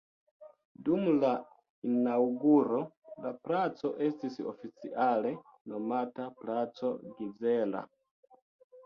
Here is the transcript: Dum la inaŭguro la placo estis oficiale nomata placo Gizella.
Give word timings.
Dum 0.85 1.03
la 1.23 1.33
inaŭguro 1.89 2.79
la 3.25 3.33
placo 3.49 3.91
estis 4.07 4.39
oficiale 4.53 5.35
nomata 5.75 6.27
placo 6.41 6.91
Gizella. 7.21 7.85